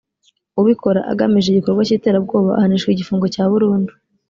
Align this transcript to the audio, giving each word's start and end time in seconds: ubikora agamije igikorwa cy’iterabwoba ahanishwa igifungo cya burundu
ubikora 0.61 0.99
agamije 1.11 1.47
igikorwa 1.49 1.81
cy’iterabwoba 1.87 2.49
ahanishwa 2.57 2.89
igifungo 2.91 3.25
cya 3.33 3.43
burundu 3.51 3.91